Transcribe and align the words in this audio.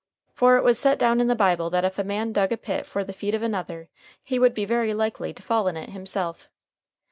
For 0.33 0.57
it 0.57 0.63
was 0.63 0.79
set 0.79 0.97
down 0.97 1.21
in 1.21 1.27
the 1.27 1.35
Bible 1.35 1.69
that 1.69 1.85
if 1.85 1.99
a 1.99 2.03
man 2.03 2.31
dug 2.33 2.51
a 2.51 2.57
pit 2.57 2.87
for 2.87 3.03
the 3.03 3.13
feet 3.13 3.35
of 3.35 3.43
another 3.43 3.87
he 4.23 4.39
would 4.39 4.55
be 4.55 4.65
very 4.65 4.95
likely 4.95 5.31
to 5.31 5.43
fall 5.43 5.67
in 5.67 5.77
it 5.77 5.91
himself. 5.91 6.49